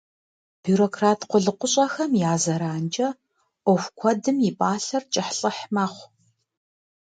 Бюрократ 0.63 1.21
къулыкъущӏэхэм 1.29 2.11
я 2.31 2.33
зэранкӏэ 2.43 3.09
ӏуэху 3.63 3.91
куэдым 3.99 4.37
я 4.49 4.51
пӏалъэр 4.57 5.03
кӏыхьлӏыхь 5.13 5.63
мэхъу. 5.73 6.07